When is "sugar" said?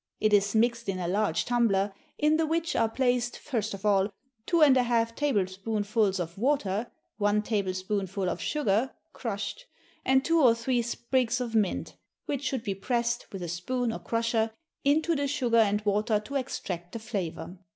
8.41-8.93, 15.27-15.57